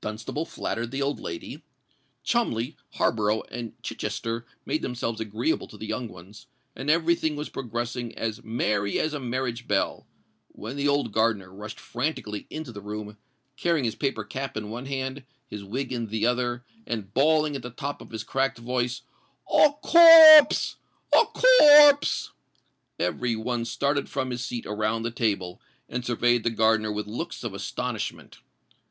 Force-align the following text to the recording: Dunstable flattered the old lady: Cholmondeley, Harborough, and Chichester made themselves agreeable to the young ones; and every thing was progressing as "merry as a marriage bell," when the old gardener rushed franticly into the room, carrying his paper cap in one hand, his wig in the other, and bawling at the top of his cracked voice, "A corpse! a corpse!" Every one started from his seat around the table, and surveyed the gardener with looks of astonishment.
Dunstable 0.00 0.46
flattered 0.46 0.92
the 0.92 1.02
old 1.02 1.20
lady: 1.20 1.62
Cholmondeley, 2.24 2.74
Harborough, 2.94 3.42
and 3.50 3.74
Chichester 3.82 4.46
made 4.64 4.80
themselves 4.80 5.20
agreeable 5.20 5.66
to 5.68 5.76
the 5.76 5.84
young 5.86 6.08
ones; 6.08 6.46
and 6.74 6.88
every 6.88 7.14
thing 7.14 7.36
was 7.36 7.50
progressing 7.50 8.16
as 8.16 8.42
"merry 8.42 8.98
as 8.98 9.12
a 9.12 9.20
marriage 9.20 9.68
bell," 9.68 10.06
when 10.52 10.76
the 10.76 10.88
old 10.88 11.12
gardener 11.12 11.52
rushed 11.52 11.76
franticly 11.78 12.46
into 12.48 12.72
the 12.72 12.80
room, 12.80 13.18
carrying 13.58 13.84
his 13.84 13.94
paper 13.94 14.24
cap 14.24 14.56
in 14.56 14.70
one 14.70 14.86
hand, 14.86 15.22
his 15.48 15.62
wig 15.62 15.92
in 15.92 16.06
the 16.06 16.24
other, 16.24 16.64
and 16.86 17.12
bawling 17.12 17.54
at 17.54 17.60
the 17.60 17.68
top 17.68 18.00
of 18.00 18.10
his 18.10 18.24
cracked 18.24 18.56
voice, 18.56 19.02
"A 19.52 19.70
corpse! 19.82 20.76
a 21.12 21.26
corpse!" 21.26 22.30
Every 22.98 23.36
one 23.36 23.66
started 23.66 24.08
from 24.08 24.30
his 24.30 24.42
seat 24.42 24.64
around 24.64 25.02
the 25.02 25.10
table, 25.10 25.60
and 25.90 26.06
surveyed 26.06 26.42
the 26.42 26.48
gardener 26.48 26.90
with 26.90 27.06
looks 27.06 27.44
of 27.44 27.52
astonishment. 27.52 28.38